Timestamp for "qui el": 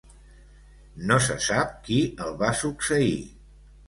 1.89-2.33